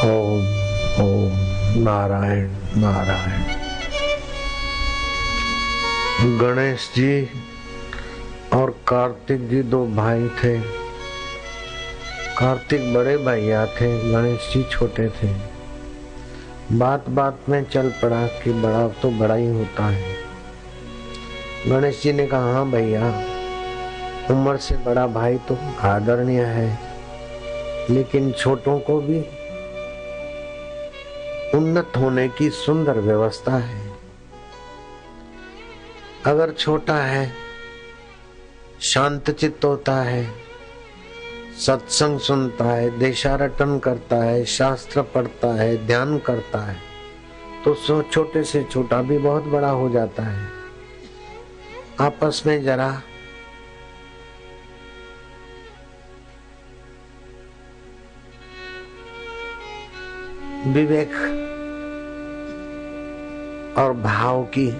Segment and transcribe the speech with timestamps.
[0.00, 0.44] ओम
[1.00, 1.32] ओम,
[1.76, 3.40] नारायण नारायण।
[6.38, 7.28] गणेश जी
[8.52, 10.56] और कार्तिक जी दो भाई थे।
[12.38, 15.28] कार्तिक बड़े भैया थे, गणेश जी छोटे थे।
[16.72, 20.14] बात बात में चल पड़ा कि बड़ा तो बड़ा ही होता है।
[21.68, 23.08] गणेश जी ने कहा हाँ भैया,
[24.30, 25.58] उम्र से बड़ा भाई तो
[25.88, 26.78] आदरणीय है,
[27.90, 29.22] लेकिन छोटों को भी
[31.54, 33.88] उन्नत होने की सुंदर व्यवस्था है।
[36.26, 37.32] अगर छोटा है
[38.82, 40.24] शांत चित्त होता है,
[41.60, 46.76] सत्संग सुनता है, देशारटन करता है, शास्त्र पढ़ता है, ध्यान करता है
[47.64, 50.48] तो सो छोटे से छोटा भी बहुत बड़ा हो जाता है।
[52.00, 52.90] आपस में जरा
[60.66, 61.12] विवेक
[63.78, 64.70] और भाव की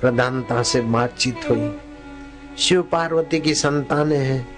[0.00, 1.78] प्रधानता से बातचीत हुई।
[2.58, 4.48] शिव पार्वती की संतानें हैं।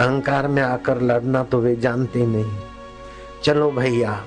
[0.00, 2.58] अहंकार में आकर लड़ना तो वे जानते नहीं।
[3.44, 4.24] चलो भैया,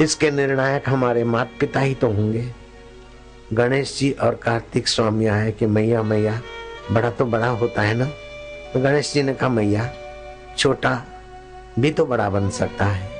[0.00, 2.54] इसके निर्णायक हमारे माता पिता ही तो होंगे।
[3.52, 6.40] गणेश जी और कार्तिक स्वामी आए कि मैया मैया,
[6.92, 8.06] बड़ा तो बड़ा होता है ना?
[8.74, 9.92] तो गणेश जी ने कहा, मैया,
[10.58, 11.04] छोटा
[11.78, 13.17] भी तो बड़ा बन सकता है।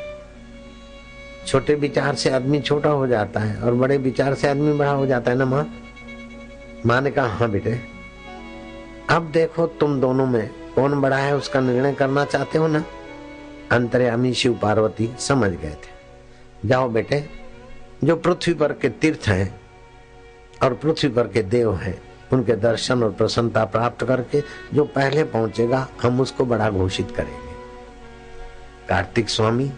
[1.49, 5.07] छोटे विचार से आदमी छोटा हो जाता है और बड़े विचार से आदमी बड़ा हो
[5.07, 5.65] जाता है ना माँ?
[6.87, 7.79] माँ ने कहा हाँ बेटे,
[9.11, 12.85] अब देखो तुम दोनों में कौन बड़ा है उसका निर्णय करना चाहते हो ना?
[13.73, 17.25] अंतर्यामी शिव पार्वती समझ गए थे। जाओ बेटे,
[18.05, 19.61] जो पृथ्वी पर के तीर्थ हैं
[20.63, 21.99] और पृथ्वी पर के देव हैं,
[22.33, 24.43] उनके दर्शन और प्रसन्नता प्राप्त करके
[24.75, 27.53] जो पहले पहुंचेगा, हम उसको बड़ा घोषित करेंगे।
[28.89, 29.71] कार्तिक स्वामी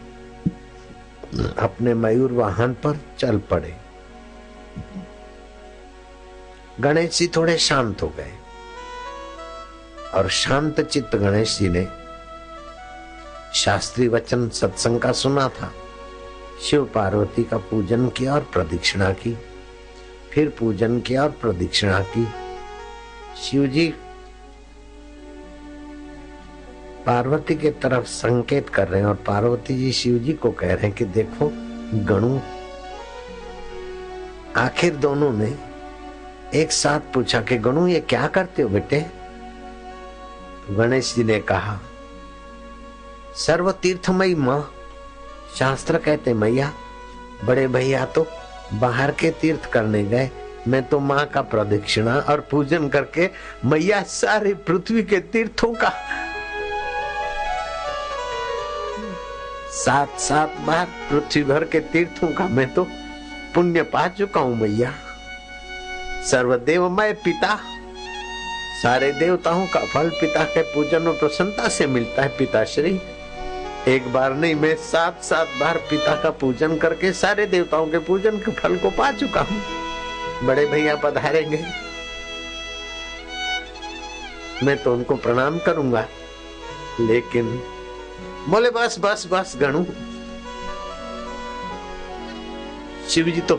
[1.38, 3.76] अपने मयूर वाहन पर चल पड़े।
[6.80, 8.32] गणेश जी थोड़े शांत हो गए
[10.14, 11.86] और शांत चित्त गणेश जी ने
[13.54, 15.72] शास्त्री वचन सत्संग का सुना था।
[16.62, 19.36] शिव पार्वती का पूजन किया और प्रदक्षिणा की,
[20.30, 22.26] फिर पूजन किया और प्रदक्षिणा की।
[23.42, 23.94] शिव जी
[27.06, 30.86] पार्वती के तरफ़ संकेत कर रहे हैं और पार्वती जी शिव जी को कह रहे
[30.86, 31.50] हैं कि देखो,
[32.06, 32.38] गणु,
[34.56, 35.52] आखिर दोनों ने
[36.54, 39.00] एक साथ पूछा कि गणु, ये क्या करते हो बेटे?
[39.00, 41.78] तो गणेश जी ने कहा
[43.36, 44.60] सर्व तीर्थमयी माँ,
[45.58, 46.72] शास्त्र कहते मैया,
[47.44, 48.26] बड़े भैया तो
[48.74, 50.30] बाहर के तीर्थ करने गए,
[50.68, 53.30] मैं तो माँ का प्रदक्षिणा और पूजन करके
[53.64, 55.92] मैया सारे पृथ्वी के तीर्थों का
[59.80, 62.86] सात सात बार पृथ्वी भर के तीर्थों का मैं तो
[63.54, 64.92] पुण्य पा चुका हूँ मैया
[66.26, 67.54] सर्वदेवमय पिता,
[68.82, 72.92] सारे देवताओं का फल पिता के पूजन और प्रसन्नता से मिलता है पिताश्री।
[73.88, 78.38] एक बार नहीं, मैं सात सात बार पिता का पूजन करके सारे देवताओं के पूजन
[78.38, 79.60] के फल को पा चुका हूँ।
[80.46, 81.64] बड़े भैया पधारेंगे
[84.64, 86.06] मैं तो उनको प्रणाम करूँगा,
[87.00, 87.60] लेकिन
[88.48, 89.84] बोले बस बस बस, गणु.
[93.10, 93.54] शिव जी तो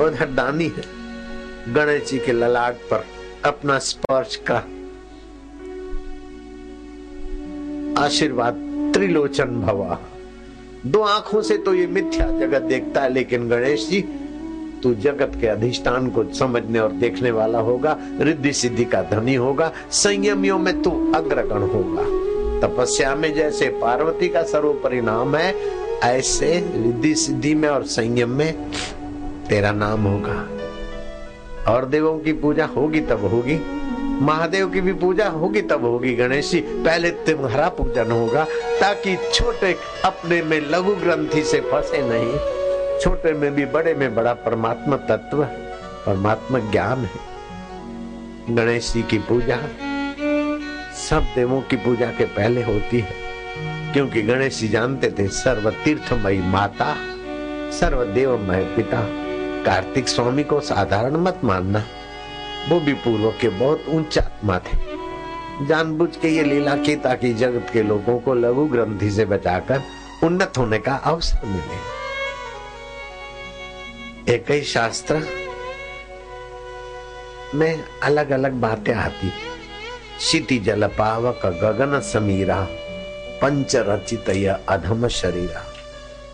[0.00, 0.82] उधर दानी है.
[1.74, 3.04] गणेश जी के ललाट पर
[3.44, 4.56] अपना स्पर्श का
[8.04, 8.54] आशीर्वाद,
[8.94, 9.98] त्रिलोचन भवा.
[10.86, 14.00] दो आँखों से तो ये मिथ्या जगत देखता है, लेकिन गणेश जी
[14.82, 19.72] तू जगत के अधिष्ठान को समझने और देखने वाला होगा, रिद्धि सिद्धि का धनी होगा,
[19.90, 22.23] संयमियों में तू अग्रगण होगा.
[22.64, 25.54] तपस्या में जैसे पार्वती का सर्व परिणाम है,
[25.98, 28.70] ऐसे रिद्धि सिद्धि में और संयम में
[29.48, 30.48] तेरा नाम होगा।
[31.72, 33.60] और देवों की पूजा होगी, तब होगी।
[34.24, 38.44] महादेव की भी पूजा होगी, तब होगी। गणेश जी, पहले तुम्हारा पूजन होगा,
[38.80, 42.32] ताकि छोटे अपने में लघु ग्रंथि से फंसे नहीं।
[43.00, 45.44] छोटे में भी, बड़े में बड़ा परमात्मा तत्व,
[46.06, 47.34] परमात्मा ज्ञान है।
[48.56, 49.56] गणेश जी की पूजा
[50.94, 53.14] सब देवों की पूजा के पहले होती है,
[53.92, 56.94] क्योंकि गणेश जी जानते थे सर्व तीर्थमयी माता
[57.70, 59.00] सर्व देवमय पिता,
[59.64, 61.84] कार्तिक स्वामी को साधारण मत मानना।
[62.68, 64.76] वो भी पूर्व के बहुत ऊँचा आत्मा थे।
[65.66, 69.82] जानबूझ के ये लीला की ताकि जगत के लोगों को लघु ग्रंथि से बचाकर
[70.22, 71.78] उन्नत होने का अवसर मिले।
[74.34, 75.14] एक ही शास्त्र
[77.54, 79.32] में अलग अलग बातें आती
[80.24, 82.68] क्षिति जल पावक गगन समीरा
[83.42, 84.28] पंच रचित
[84.68, 85.56] अधम शरीर।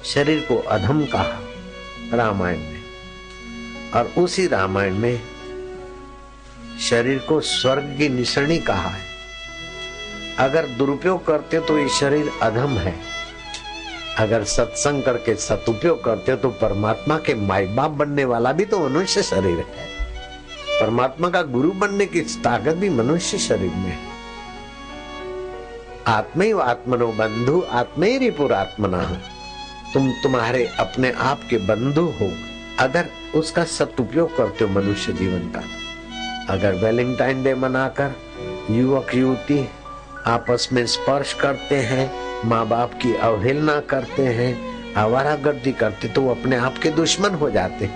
[0.05, 1.41] शरीर को अधम कहा
[2.15, 2.83] रामायण में।
[3.95, 5.21] और उसी रामायण में
[6.81, 9.03] शरीर को स्वर्ग की निशानी कहा है।
[10.39, 12.95] अगर दुरुपयोग करते तो ये शरीर अधम है।
[14.19, 19.23] अगर सत्संग करके सदुपयोग करते तो परमात्मा के माई बाप बनने वाला भी तो मनुष्य
[19.23, 20.00] शरीर है।
[20.81, 23.99] परमात्मा का गुरु बनने की ताकत भी मनुष्य शरीर में है।
[26.07, 29.03] आत्म आत्मनो बंधु, आत्मे रिपुरात्मना
[29.95, 32.31] तुम तुम्हारे अपने आप के बंधु हो,
[32.79, 35.63] अगर उसका सदुपयोग करते हो मनुष्य जीवन का।
[36.53, 38.15] अगर वैलेंटाइन डे मनाकर
[38.71, 39.69] युवक, युवती
[40.27, 42.11] आपस में स्पर्श करते हैं
[42.49, 44.53] माँ बाप की अवहेलना करते हैं
[44.95, 47.91] आवारा गर्दी करते तो वो अपने आप के दुश्मन हो जाते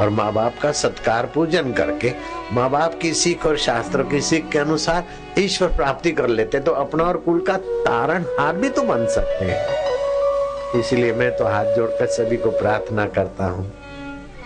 [0.00, 2.12] और माँ बाप का सत्कार पूजन करके
[2.52, 5.04] माँ बाप की सीख और शास्त्र की सीख के अनुसार
[5.38, 9.44] ईश्वर प्राप्ति कर लेते तो अपना और कुल का तारण हार भी तो बन सकते
[9.44, 13.72] हैं। इसलिए मैं तो हाथ जोड़कर सभी को प्रार्थना करता हूँ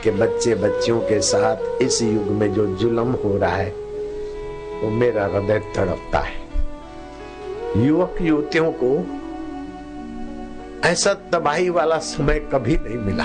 [0.04, 4.90] कि बच्चे बच्चियों के साथ इस युग में जो जुलम हो रहा है, वो तो
[4.90, 8.96] मेरा हृदय तड़पता है। युवक युवतियों को
[10.88, 13.24] ऐसा तबाही वाला समय कभी नहीं मिला।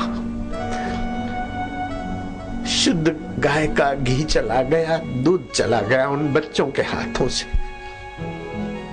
[2.83, 7.45] शुद्ध गाय का घी चला गया, दूध चला गया उन बच्चों के हाथों से।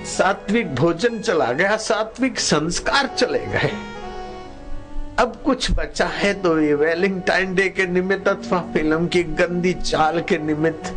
[0.06, 3.70] सात्विक भोजन चला गया, सात्विक संस्कार चले गए।
[5.18, 10.20] अब कुछ बचा है तो ये वेलिंगटाइन डे के निमित्त अथवा फ़िल्म की गंदी चाल
[10.20, 10.94] के निमित्त।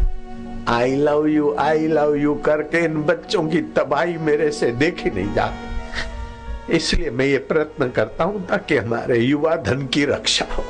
[0.69, 5.34] I love you I love you करके इन बच्चों की तबाही मेरे से देखी नहीं
[5.34, 10.63] जाती। इसलिए मैं ये प्रयत्न करता हूँ ताकि हमारे युवा धन की रक्षा हो।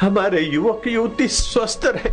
[0.00, 2.10] हमारे युवक युवती स्वस्थ रहे,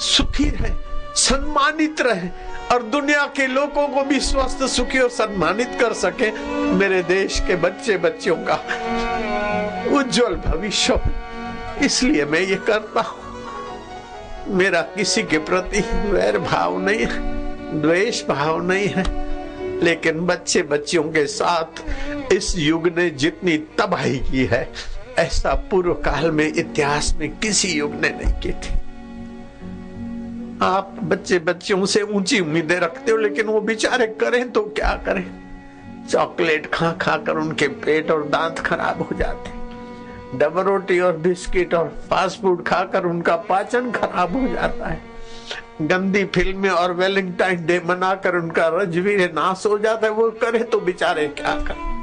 [0.00, 0.72] सुखी रहे,
[1.16, 2.28] सम्मानित रहे,
[2.72, 6.30] और दुनिया के लोगों को भी स्वस्थ, सुखी और सम्मानित कर सके
[6.74, 8.54] मेरे देश के बच्चे बच्चियों का
[9.98, 11.00] उज्जवल भविष्य
[11.84, 15.80] इसलिए मैं ये करता हूँ। मेरा किसी के प्रति
[16.10, 19.04] वैर भाव नहीं है, द्वेष भाव नहीं है,
[19.84, 24.68] लेकिन बच्चे बच्चियों के साथ इस युग ने जितनी तबाही की है
[25.18, 28.74] ऐसा पूर्व काल में इतिहास में किसी युग ने नहीं की थी।
[30.62, 35.24] आप बच्चे बच्चियों से ऊँची उम्मीदें रखते हो, लेकिन वो बेचारे करें तो क्या करें?
[36.10, 41.74] चॉकलेट खा खा कर उनके पेट और दांत खराब हो जाते डबल रोटी और बिस्किट
[41.74, 45.00] और फास्ट फ़ूड खाकर उनका पाचन खराब हो जाता है।
[45.82, 50.80] गंदी फ़िल्में और वेलिंगटाइन डे मनाकर उनका रजवीर नाश हो जाता है। वो करे तो
[50.80, 51.93] बेचारे क्या कर?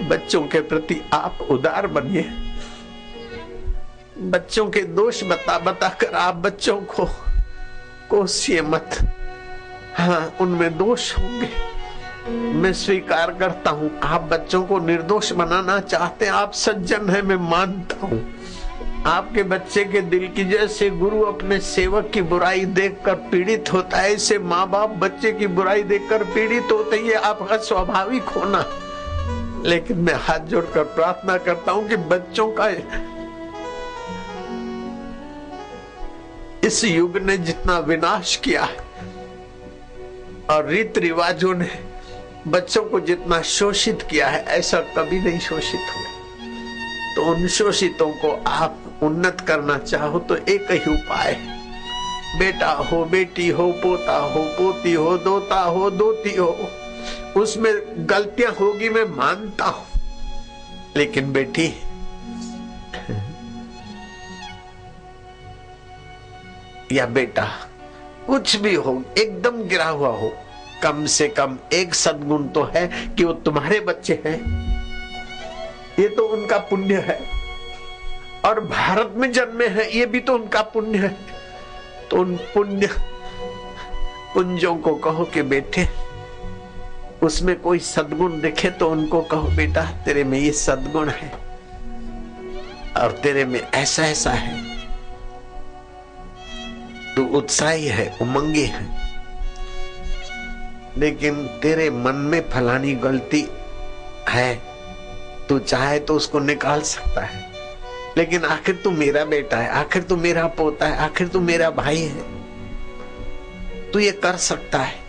[0.00, 2.22] बच्चों के प्रति आप उदार बनिए।
[4.20, 7.04] बच्चों के दोष बता बता कर आप बच्चों को
[8.10, 8.98] कोसिए मत।
[9.98, 11.48] हाँ उनमें दोष होंगे।
[12.54, 17.36] मैं स्वीकार करता हूँ, आप बच्चों को निर्दोष बनाना चाहते हैं। आप सज्जन है, मैं
[17.50, 18.22] मानता हूँ।
[19.06, 24.12] आपके बच्चे के दिल की जैसे गुरु अपने सेवक की बुराई देखकर पीड़ित होता है
[24.14, 28.64] ऐसे माँ बाप बच्चे की बुराई देखकर पीड़ित होते ये आपका स्वाभाविक होना।
[29.64, 32.68] लेकिन मैं हाथ जोड़कर प्रार्थना करता हूँ कि बच्चों का
[36.66, 38.68] इस युग ने जितना विनाश किया
[40.50, 41.70] और रीत रिवाजों ने
[42.48, 46.12] बच्चों को जितना शोषित किया है, ऐसा कभी नहीं शोषित हुए
[47.14, 51.36] तो उन शोषितों को आप उन्नत करना चाहो तो एक ही उपाय
[52.38, 56.50] बेटा हो, बेटी हो, पोता हो, पोती हो, दोता हो, दोती हो।
[57.36, 57.72] उसमें
[58.10, 59.86] गलतियाँ होगी, मैं मानता हूँ।
[60.96, 61.74] लेकिन बेटी,
[66.92, 67.44] या बेटा,
[68.26, 70.32] कुछ भी हो, एकदम गिरा हुआ हो,
[70.82, 74.64] कम से कम एक सदगुण तो है कि वो तुम्हारे बच्चे हैं।
[75.98, 77.20] ये तो उनका पुण्य है।
[78.44, 81.16] और भारत में जन्मे हैं, ये भी तो उनका पुण्य है।
[82.10, 82.88] तो उन पुण्य,
[84.34, 86.03] पुंजों को कहो कि बेटे
[87.24, 91.32] उसमें कोई सदगुण दिखे तो उनको कहो, बेटा, तेरे में ये सदगुण है
[92.96, 94.78] और तेरे में ऐसा ऐसा है।
[97.16, 99.12] तू उत्साही है, उमंगी है।
[100.98, 103.48] लेकिन तेरे मन में फलानी गलती
[104.28, 104.62] है।
[105.48, 107.52] तू चाहे तो उसको निकाल सकता है।
[108.16, 112.00] लेकिन आखिर तू मेरा बेटा है, आखिर तू मेरा पोता है, आखिर तू मेरा भाई
[112.00, 112.44] है।
[113.90, 115.03] तू ये कर सकता है।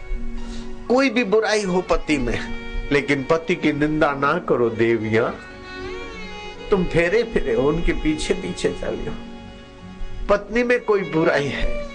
[0.88, 2.39] कोई भी बुराई हो पति में,
[2.92, 5.34] लेकिन पति की निंदा ना करो देविया।
[6.72, 9.13] तुम फेरे फेरे हो, उनके पीछे पीछे चलियो।
[10.30, 11.86] पत्नी में कोई बुराई है?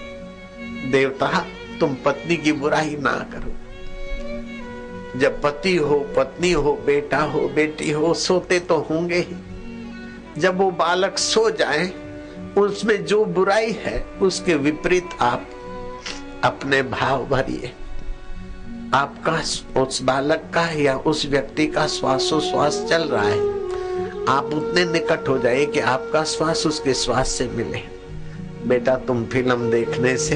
[0.91, 1.45] देवता,
[1.79, 3.51] तुम पत्नी की बुराई ना करो।
[5.19, 9.35] जब पति हो, पत्नी हो, बेटा हो, बेटी हो, सोते तो होंगे ही।
[10.37, 11.91] जब वो बालक सो जाए,
[12.57, 15.47] उसमें जो बुराई है, उसके विपरीत आप
[16.43, 17.73] अपने भाव भरिए।
[18.93, 19.33] आपका
[19.81, 23.39] उस बालक का या उस व्यक्ति का श्वासोश्वास चल रहा है।
[24.29, 27.81] आप उतने निकट हो जाए कि आपका श्वास उसके श्वास से मिले।
[28.67, 30.35] बेटा, तुम फ़िल्म देखने से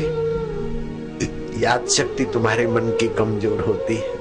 [1.60, 4.16] याद शक्ति तुम्हारे मन की कमज़ोर होती है।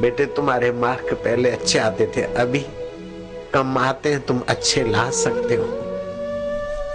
[0.00, 2.64] बेटे, तुम्हारे मार्क पहले अच्छे आते थे, अभी
[3.54, 5.64] कम आते हैं, तुम अच्छे ला सकते हो।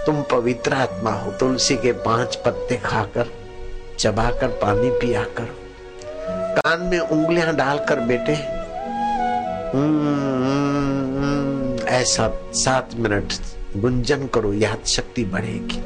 [0.06, 3.26] तुम पवित्र आत्मा हो, तुलसी के पाँच पत्ते खाकर,
[3.98, 5.65] चबाकर पानी पिया कर
[6.58, 8.32] कान में उंगलियाँ डालकर बेटे।
[11.90, 13.32] ऐसा सात मिनट
[13.76, 15.80] गुंजन करो, याद शक्ति बढ़ेगी।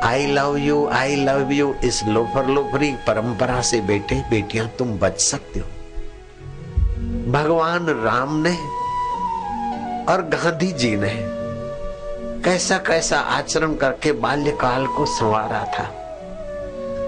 [0.00, 5.20] I love you I love you इस लोफर लोफरी परंपरा से बेटे, बेटियाँ तुम बच
[5.20, 5.66] सकते हो।
[7.32, 8.56] भगवान राम ने
[10.12, 11.14] और गांधी जी ने
[12.44, 15.84] कैसा कैसा आचरण करके बाल्यकाल को संवारा था।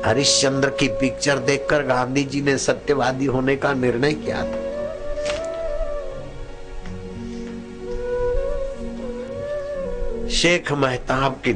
[0.04, 4.60] हरिश्चंद्र की पिक्चर देखकर गांधी जी ने सत्यवादी होने का निर्णय किया था।
[10.28, 11.52] शेख मेहताब की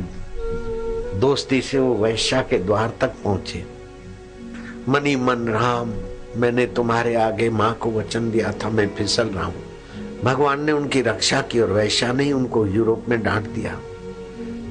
[1.19, 3.65] दोस्ती से वो वैश्या के द्वार तक पहुँचे।
[4.89, 5.95] मनी मन राम,
[6.37, 9.65] मैंने तुम्हारे आगे माँ को वचन दिया था, मैं फिसल रहा हूँ।
[10.25, 13.79] भगवान ने उनकी रक्षा की और वैश्या ने उनको यूरोप में डांट दिया।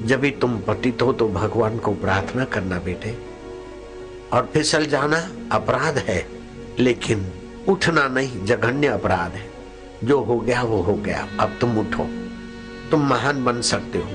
[0.04, 3.25] जब भी तुम पतित हो तो भगवान को प्रार्थना करना बेटे।
[4.32, 6.28] और फिसल जाना अपराध है,
[6.78, 7.32] लेकिन
[7.68, 9.50] उठना नहीं, जघन्य अपराध है।
[10.04, 12.06] जो हो गया, वो हो गया। अब तुम उठो।
[12.90, 14.10] तुम महान बन सकते हो।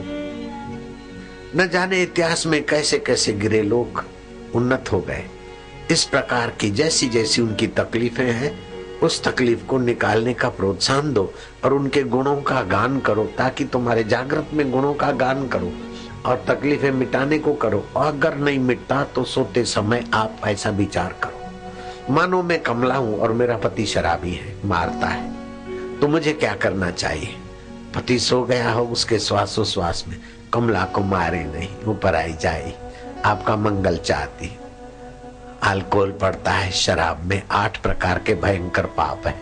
[1.56, 4.04] न जाने इतिहास में कैसे कैसे गिरे लोग
[4.56, 5.24] उन्नत हो गए।
[5.92, 11.34] इस प्रकार की जैसी जैसी उनकी तकलीफें हैं, उस तकलीफ़ को निकालने का प्रोत्साहन दो
[11.64, 15.72] और उनके गुणों का गान करो, ताकि तुम्हारे जागृत में गुणों का गान करो।
[16.26, 21.16] और तकलीफें मिटाने को करो। और अगर नहीं मिटता तो सोते समय आप ऐसा विचार
[21.24, 25.32] करो। मानो मैं कमला हूँ और मेरा पति शराबी है, मारता है।
[26.00, 27.36] तो मुझे क्या करना चाहिए?
[27.96, 30.18] पति सो गया हो, उसके श्वासोश्वास में
[30.54, 32.92] कमला को मारे नहीं, ऊपर आई जाए।
[33.26, 34.58] आपका मंगल चाहती।
[35.64, 39.36] अल्कोहल पड़ता है शराब में, आठ प्रकार के भयंकर पाप है।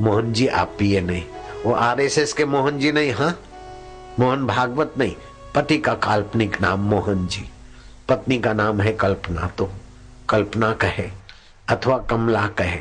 [0.00, 1.22] मोहन जी आप पिए नहीं।
[1.66, 3.40] वो आरएसएस के मोहन जी नहीं हाँ?
[4.20, 5.14] मोहन भागवत नहीं
[5.54, 7.48] पति का काल्पनिक नाम मोहन जी।
[8.08, 9.70] पत्नी का नाम है कल्पना तो
[10.28, 11.08] कल्पना कहे
[11.68, 12.78] अथवा कमला कहे।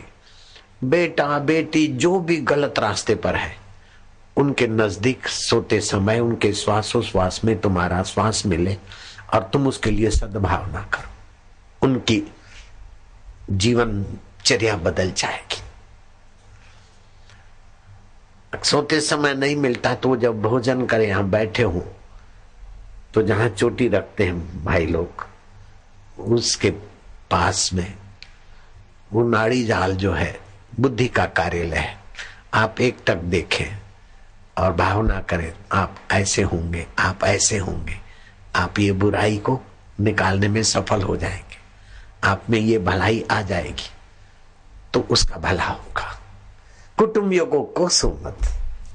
[0.84, 3.56] बेटा, बेटी, जो भी गलत रास्ते पर है,
[4.38, 8.78] उनके नज़दीक सोते समय उनके श्वासोश्वास में तुम्हारा श्वास मिले
[9.34, 12.22] और तुम उसके लिए सद्भावना करो। उनकी
[13.52, 14.06] जीवन
[14.46, 15.62] चर्या बदल जाएगी।
[18.64, 21.86] सोते समय नहीं मिलता तो जब भोजन करे, यहाँ बैठे हो।
[23.14, 25.28] तो जहाँ चोटी रखते हैं भाई लोग,
[26.22, 26.70] उसके
[27.32, 27.96] पास में
[29.14, 30.40] वो नाड़ी जाल जो है,
[30.80, 31.98] बुद्धि का कार्यालय है।
[32.54, 33.80] आप एक तक देखें
[34.58, 37.98] और भावना करें, आप ऐसे होंगे, आप ऐसे होंगे।
[38.56, 39.62] आप ये बुराई को
[40.00, 41.58] निकालने में सफल हो जाएँगे।
[42.24, 43.90] आप में ये भलाई आ जाएगी
[44.94, 46.22] तो उसका भला होगा।
[46.98, 48.38] कुटुंबियों को कोसो मत।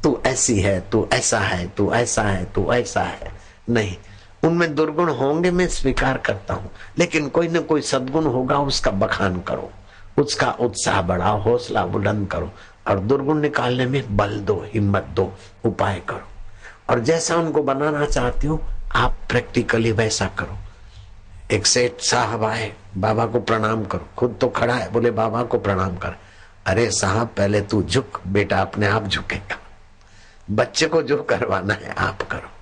[0.03, 3.97] तू ऐसी है, तू ऐसा है, तू ऐसा है, तू ऐसा है। नहीं,
[4.45, 9.41] उनमें दुर्गुण होंगे, मैं स्वीकार करता हूँ। लेकिन कोई ना कोई सदगुण होगा, उसका बखान
[9.41, 9.73] करो,
[10.19, 12.53] उसका उत्साह बढ़ाओ, हौसला बुलंद करो,
[12.89, 15.33] और दुर्गुण निकालने में बल दो, हिम्मत दो,
[15.65, 16.29] उपाय करो।
[16.91, 20.59] और जैसा उनको बनाना चाहती हो, आप प्रैक्टिकली वैसा करो।
[21.51, 25.59] एक सेठ साहब आए, बाबा को प्रणाम करो। खुद तो खड़ा है, बोले, बाबा को
[25.59, 26.17] प्रणाम कर।
[26.67, 29.59] अरे साहब, पहले तू झुक, बेटा अपने आप झुकेगा।
[30.51, 32.54] बच्चे को जो करवाना है, आप करो।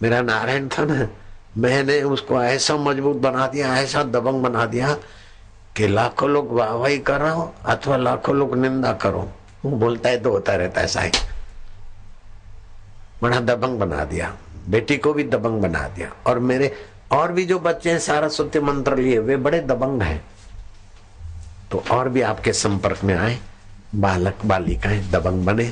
[0.00, 1.08] मेरा नारायण था ना,
[1.58, 4.92] मैंने उसको ऐसा मज़बूत बना दिया, ऐसा दबंग बना दिया
[5.76, 9.28] कि लाखों लोग वाहवाही करो अथवा लाखों लोग निंदा करो
[9.64, 11.10] वो बोलता है तो होता रहता है साई
[13.22, 14.32] बड़ा दबंग बना दिया,
[14.68, 16.74] बेटी को भी दबंग बना दिया। और मेरे
[17.12, 20.24] और भी जो बच्चे हैं, सारा सत्य मंत्र लिए, वे बड़े दबंग हैं।
[21.70, 23.38] तो और भी आपके संपर्क में आए,
[23.94, 25.70] बालक, बालिकाएँ, दबंग बने।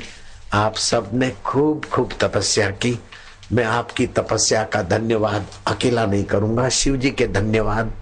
[0.53, 2.99] आप सबने खूब खूब तपस्या की।
[3.51, 7.93] मैं आपकी तपस्या का धन्यवाद अकेला नहीं करूँगा। शिव जी के धन्यवाद।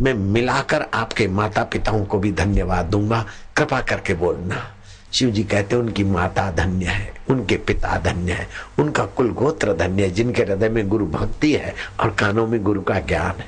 [0.00, 3.26] मैं मिलाकर आपके माता पिताओं को भी धन्यवाद दूँगा।
[3.56, 4.74] कृपा करके बोलना।
[5.12, 8.48] शिव जी कहते हैं, उनकी माता धन्य है, उनके पिता धन्य है,
[8.78, 12.82] उनका कुल गोत्र धन्य है, जिनके हृदय में गुरु भक्ति है और कानों में गुरु
[12.82, 13.46] का ज्ञान है।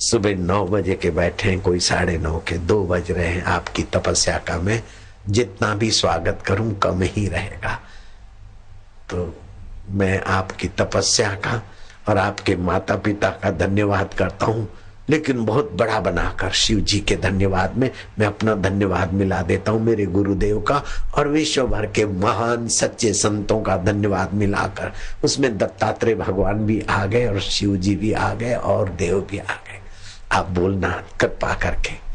[0.00, 3.82] सुबह नौ बजे के बैठे हैं, कोई साढ़े नौ के, दो बज रहे हैं। आपकी
[3.82, 4.82] तपस्या का मैं
[5.28, 7.80] जितना भी स्वागत करूँ, कम ही रहेगा।
[9.10, 9.38] तो
[9.90, 11.62] मैं आपकी तपस्या का
[12.08, 14.68] और आपके माता पिता का धन्यवाद करता हूँ।
[15.10, 19.80] लेकिन बहुत बड़ा बनाकर शिव जी के धन्यवाद में मैं अपना धन्यवाद मिला देता हूँ
[19.80, 20.82] मेरे गुरुदेव का
[21.14, 24.92] और विश्व भर के महान सच्चे संतों का धन्यवाद मिलाकर।
[25.24, 29.38] उसमें दत्तात्रेय भगवान भी आ गए और शिव जी भी आ गए और देव भी
[29.38, 29.80] आ गए।
[30.32, 32.06] आप बोलना कृपा करके।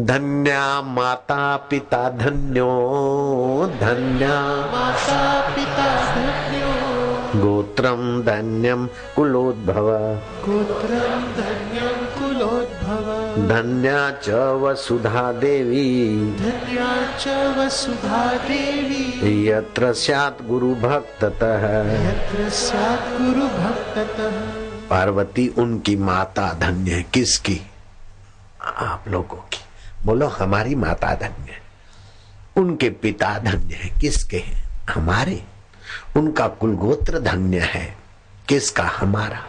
[0.00, 2.68] धन्या माता पिता धन्यो,
[3.80, 6.61] धन्या। माता पिता धन्यो।
[7.36, 10.14] गोत्रम धन्यम कुलोद्भव।
[10.50, 14.28] गोत्रं धन्यं कुलोद्भव। धन्या च
[14.62, 24.30] वसुधा देवी। धन्या च वसुधा देवी। यत्र स्यात् गुरु भक्ततः यत्र स्यात् गुरुभक्ततः।
[24.88, 27.60] पार्वती उनकी माता धन्य है। किसकी?
[28.62, 29.58] आप लोगों की।
[30.04, 31.62] बोलो हमारी माता धन्य है।
[32.56, 34.86] उनके पिता धन्य है। किसके हैं?
[34.94, 35.44] हमारे।
[36.16, 37.96] उनका कुलगोत्र धन्य है।
[38.48, 38.84] किसका?
[38.84, 39.42] हमारा।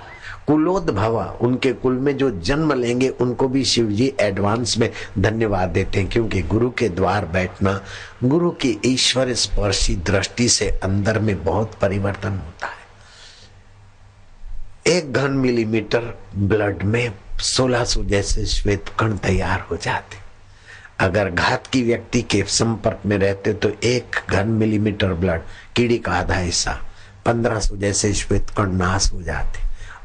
[0.47, 5.99] कुलोद्भव उनके कुल में जो जन्म लेंगे, उनको भी शिव जी एडवांस में धन्यवाद देते
[5.99, 7.81] हैं, क्योंकि गुरु के द्वार बैठना,
[8.23, 12.83] गुरु की ईश्वर स्पर्शी दृष्टि से अंदर में बहुत परिवर्तन होता है।
[14.87, 20.22] एक घन मिलीमीटर ब्लड में 1600 जैसे श्वेत कण तैयार हो जाते
[21.03, 25.41] अगर घात की व्यक्ति के संपर्क में रहते तो एक घन मिलीमीटर ब्लड
[25.75, 26.77] कीड़ी का आधा हिस्सा
[27.25, 29.61] 1500 जैसे श्वेत कण नाश हो जाते।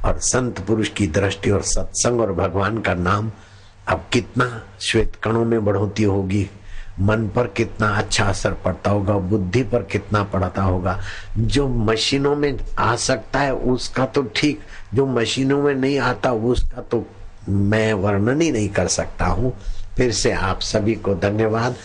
[0.09, 3.31] और संत पुरुष की दृष्टि और सत्संग और भगवान का नाम
[3.89, 6.51] अब कितना श्वेत कणों में बढ़ोतरी होगी?
[7.01, 11.01] मन पर कितना अच्छा असर पड़ता होगा, बुद्धि पर कितना पड़ता होगा?
[11.39, 14.61] जो मशीनों में आ सकता है, उसका तो ठीक।
[14.95, 17.07] जो मशीनों में नहीं आता, उसका तो
[17.49, 19.57] मैं वर्णन ही नहीं कर सकता हूँ।
[19.99, 21.77] फिर से आप सभी को धन्यवाद।